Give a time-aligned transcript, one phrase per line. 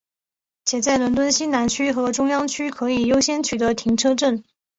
[0.65, 4.43] 且在伦敦西南区和中央区可以优先取得停车证。